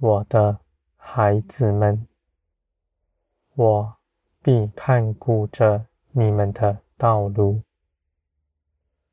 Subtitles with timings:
[0.00, 0.60] 我的
[0.96, 2.06] 孩子们，
[3.54, 3.96] 我
[4.40, 7.62] 必看顾着你们的道路，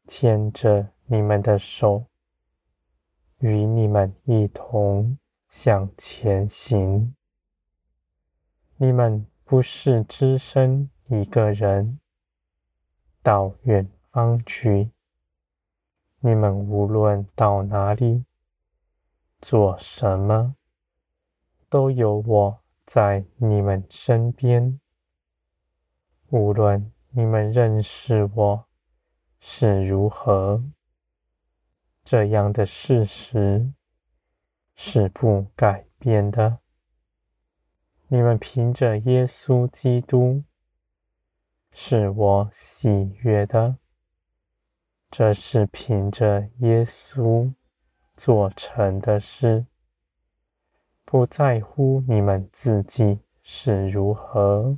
[0.05, 2.05] 牵着你们的手，
[3.39, 5.17] 与你们一同
[5.49, 7.15] 向前行。
[8.77, 11.99] 你们不是只身一个人
[13.23, 14.91] 到远方去，
[16.19, 18.23] 你们无论到哪里，
[19.41, 20.55] 做什么。
[21.75, 24.79] 都有我在你们身边，
[26.29, 28.65] 无论你们认识我
[29.41, 30.63] 是如何，
[32.01, 33.73] 这样的事实
[34.73, 36.59] 是不改变的。
[38.07, 40.45] 你们凭着耶稣基督
[41.73, 43.75] 是我喜悦的，
[45.11, 47.53] 这是凭着耶稣
[48.15, 49.65] 做成的事。
[51.05, 54.77] 不在乎你们自己是如何，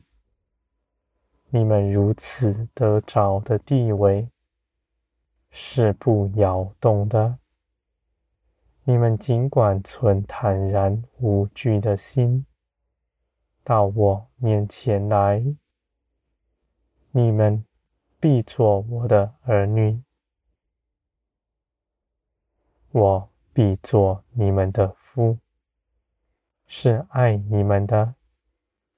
[1.50, 4.30] 你们如此得着的地位
[5.50, 7.40] 是不摇动的。
[8.84, 12.46] 你们尽管存坦然无惧的心
[13.64, 15.44] 到我面前来，
[17.12, 17.64] 你们
[18.20, 20.02] 必做我的儿女，
[22.92, 25.38] 我必做你们的父。
[26.70, 28.14] 是爱你们的，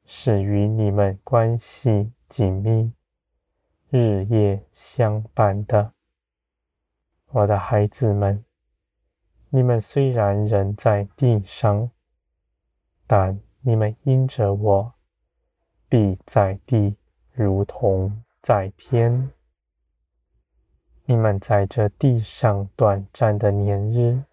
[0.03, 2.91] 是与你们关系紧密、
[3.89, 5.93] 日夜相伴的，
[7.27, 8.43] 我的孩子们。
[9.49, 11.91] 你们虽然人在地上，
[13.05, 14.93] 但你们因着我，
[15.87, 16.97] 必在地
[17.31, 19.31] 如同在天。
[21.05, 24.23] 你们在这地上短暂的年日。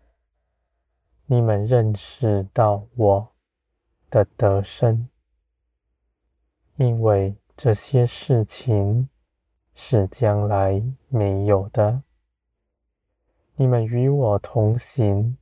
[1.28, 3.32] 你们认识到我
[4.08, 5.08] 的得胜，
[6.76, 9.08] 因为这些事情
[9.74, 12.02] 是将来没有的。
[13.56, 15.36] 你们与我同行，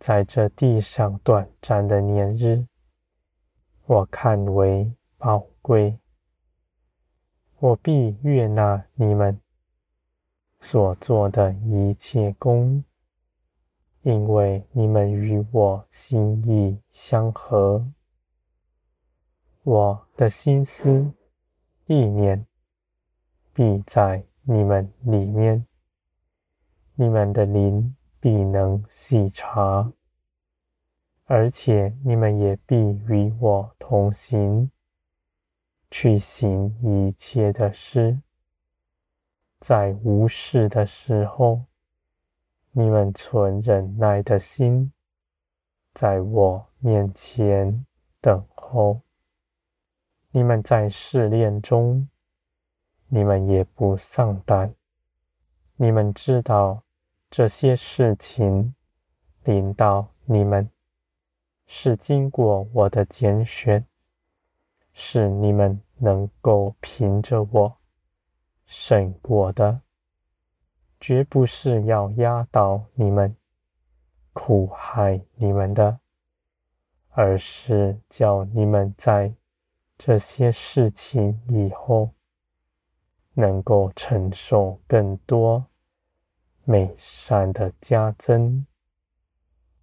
[0.00, 2.66] 在这地上短暂的年日，
[3.84, 5.96] 我看为宝贵。
[7.60, 9.40] 我必悦纳你们
[10.60, 12.82] 所做的一切功。
[14.06, 17.84] 因为你们与我心意相合，
[19.64, 21.12] 我的心思
[21.86, 22.46] 意念
[23.52, 25.66] 必在你们里面，
[26.94, 29.92] 你们的灵必能细察，
[31.24, 34.70] 而且你们也必与我同行，
[35.90, 38.20] 去行一切的事，
[39.58, 41.64] 在无事的时候。
[42.78, 44.92] 你们存忍耐的心，
[45.94, 47.86] 在我面前
[48.20, 49.00] 等候。
[50.30, 52.06] 你们在试炼中，
[53.08, 54.74] 你们也不丧胆。
[55.76, 56.82] 你们知道
[57.30, 58.74] 这些事情
[59.44, 60.68] 临到你们，
[61.64, 63.86] 是经过我的拣选，
[64.92, 67.78] 是你们能够凭着我
[68.66, 69.80] 胜过的。
[70.98, 73.36] 绝不是要压倒你们、
[74.32, 75.98] 苦害你们的，
[77.10, 79.32] 而是叫你们在
[79.98, 82.10] 这些事情以后，
[83.34, 85.64] 能够承受更多
[86.64, 88.66] 美善的加增。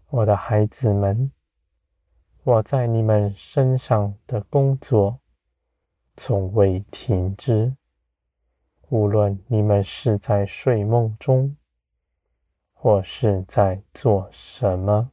[0.09, 1.31] 我的孩子们，
[2.43, 5.19] 我在你们身上的工作
[6.15, 7.75] 从未停止。
[8.93, 11.57] 无论你们是在睡梦中，
[12.73, 15.09] 或是在做什么，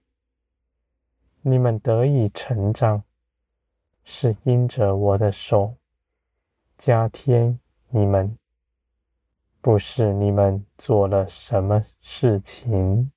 [1.40, 3.02] 你们得以成长，
[4.04, 5.74] 是因着我的手
[6.76, 8.36] 加添你们，
[9.62, 13.10] 不是你们做了什么事情。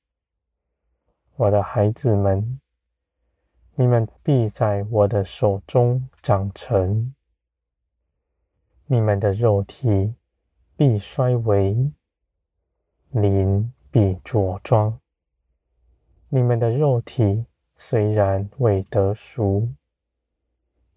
[1.35, 2.61] 我的孩子们，
[3.75, 7.13] 你们必在我的手中长成，
[8.85, 10.15] 你们的肉体。
[10.75, 11.91] 必衰微，
[13.11, 14.99] 灵必着装。
[16.29, 17.45] 你们的肉体
[17.77, 19.69] 虽然未得赎，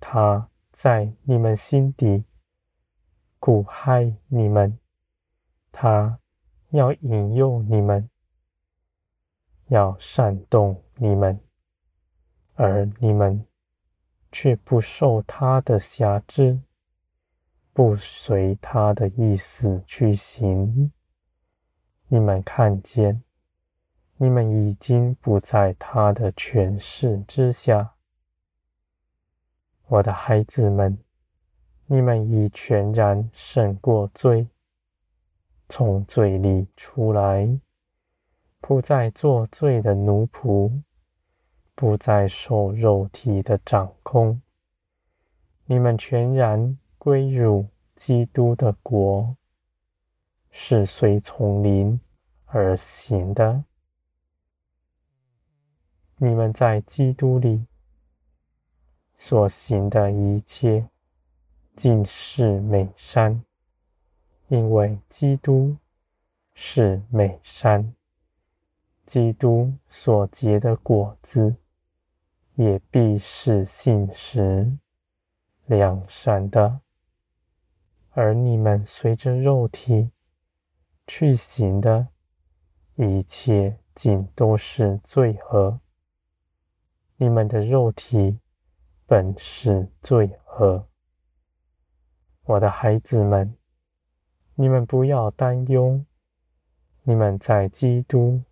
[0.01, 2.25] 它在你们心底
[3.39, 4.79] 苦害你们，
[5.71, 6.19] 它
[6.71, 8.09] 要引诱你们，
[9.69, 11.39] 要煽动你们，
[12.55, 13.47] 而你们
[14.33, 16.61] 却不受它的辖制。
[17.77, 20.91] 不随他的意思去行，
[22.09, 23.23] 你们看见，
[24.17, 27.93] 你们已经不在他的权势之下。
[29.89, 30.97] 我的孩子们，
[31.85, 34.49] 你们已全然胜过罪，
[35.69, 37.61] 从罪里出来，
[38.59, 40.81] 不再做罪的奴仆，
[41.75, 44.41] 不再受肉体的掌控。
[45.67, 49.37] 你们全然归入基督的国，
[50.51, 52.01] 是随从灵
[52.47, 53.63] 而行的。
[56.17, 57.65] 你们在基督里。
[59.15, 60.89] 所行的一切，
[61.77, 63.41] 尽是美善，
[64.49, 65.77] 因为基督
[66.55, 67.95] 是美善。
[69.05, 71.55] 基督所结的果子，
[72.57, 74.77] 也必是信实、
[75.67, 76.81] 良善的。
[78.17, 80.11] 而你们随着肉体
[81.07, 82.09] 去行的
[82.95, 85.79] 一切，尽都是罪恶。
[87.19, 88.39] 你们的肉体。
[89.09, 90.85] 本是罪恶，
[92.43, 93.57] 我的孩子们，
[94.57, 96.05] 你们不要担忧，
[97.05, 98.43] 你们在基督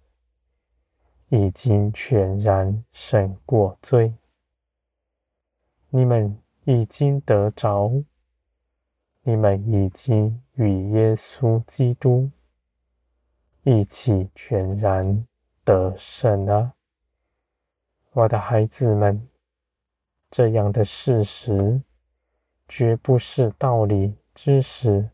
[1.30, 4.14] 已经全然胜过罪，
[5.88, 7.90] 你们已经得着，
[9.26, 12.30] 你们已经与耶稣基督
[13.62, 15.26] 一起全然
[15.64, 16.74] 得胜了，
[18.12, 19.26] 我的孩子们。
[20.30, 21.80] 这样的事实，
[22.68, 25.08] 绝不是道理知识，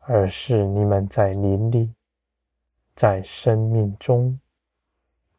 [0.00, 1.94] 而是你们在灵里，
[2.94, 4.38] 在生命中，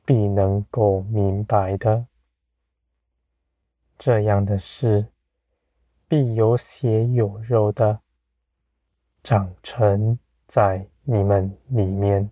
[0.03, 2.07] 必能够明白的。
[4.00, 5.06] 这样的事，
[6.09, 8.00] 必有血有肉的
[9.21, 12.31] 长成在你们里面，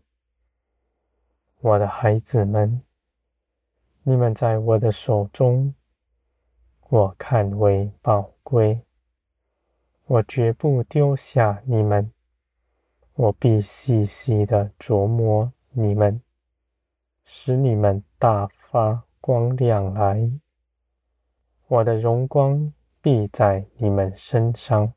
[1.59, 2.81] 我的孩子们，
[4.03, 5.75] 你们在我的手中。
[6.87, 8.79] 我看为宝贵，
[10.05, 12.09] 我绝不丢下你们，
[13.15, 16.21] 我必细细的琢磨你们，
[17.25, 20.31] 使你们大发光亮来。
[21.67, 22.71] 我的荣光
[23.05, 24.91] 必在你们身上，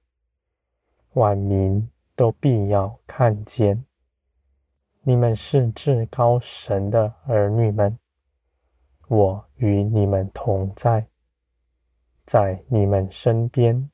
[1.12, 3.84] 万民都必要看见，
[5.02, 7.98] 你们是至高神的儿女们。
[9.08, 11.06] 我与你们同在。
[12.24, 13.90] 在你们身边，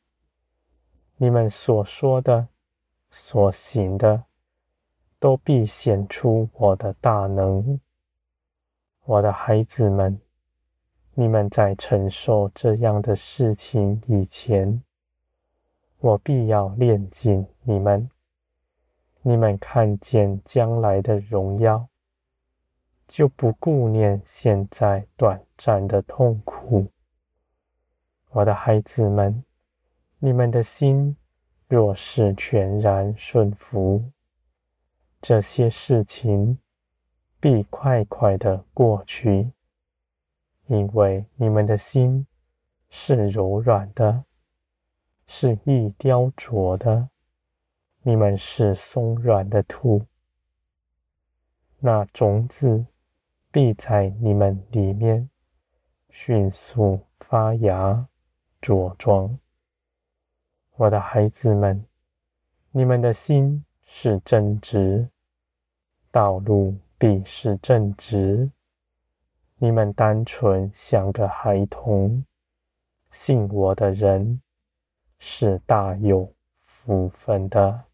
[1.17, 2.47] 你们所说的、
[3.11, 4.27] 所行的，
[5.19, 7.81] 都必显出我的大能。
[9.07, 10.21] 我的孩子们，
[11.17, 14.83] 你们在承受这样的事情以前，
[16.01, 18.11] 我必要炼净你们。
[19.23, 21.87] 你们看见将来的荣耀，
[23.07, 26.89] 就不顾念现在短暂的痛苦。
[28.31, 29.45] 我的孩子们，
[30.19, 31.17] 你们的心
[31.69, 34.03] 若是全然顺服，
[35.23, 36.59] 这些事情
[37.39, 39.54] 必快快的过去，
[40.67, 42.27] 因为你们的心
[42.89, 44.25] 是柔软的，
[45.27, 47.09] 是易雕琢的，
[48.03, 50.03] 你们是松软的土，
[51.81, 52.87] 那种子
[53.51, 55.29] 必在你们里面
[56.11, 58.07] 迅速发芽。
[58.63, 59.39] 茁壮，
[60.77, 61.85] 我的孩子们，
[62.71, 65.07] 你们的心是正直，
[66.11, 68.51] 道路必是正直。
[69.65, 72.23] 你们单纯像个孩童，
[73.11, 74.43] 信我的人
[75.19, 76.31] 是大有
[76.65, 77.85] 福分的。